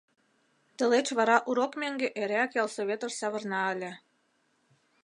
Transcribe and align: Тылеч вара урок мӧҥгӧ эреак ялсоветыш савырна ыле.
Тылеч 0.77 1.07
вара 1.17 1.37
урок 1.49 1.73
мӧҥгӧ 1.81 2.07
эреак 2.21 2.51
ялсоветыш 2.61 3.13
савырна 3.19 3.61
ыле. 3.73 3.91